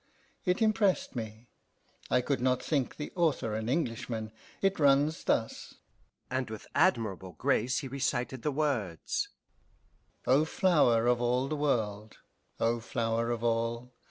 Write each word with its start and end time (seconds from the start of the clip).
It 0.45 0.63
impressed 0.63 1.15
me. 1.15 1.47
I 2.09 2.21
could 2.21 2.41
not 2.41 2.63
think 2.63 2.95
the 2.95 3.11
author 3.15 3.53
an 3.53 3.69
Englishman. 3.69 4.31
It 4.59 4.79
runs 4.79 5.23
thus," 5.25 5.75
and 6.31 6.49
with 6.49 6.65
admirable 6.73 7.33
grace 7.33 7.77
he 7.81 7.87
recited 7.87 8.41
the 8.41 8.51
words: 8.51 9.29
"O 10.25 10.43
flower 10.43 11.05
of 11.05 11.21
all 11.21 11.47
the 11.47 11.55
world, 11.55 12.17
O 12.59 12.79
flower 12.79 13.29
of 13.29 13.43
all! 13.43 13.91